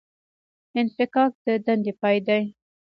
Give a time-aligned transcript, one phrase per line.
[0.79, 2.41] انفکاک د دندې پای دی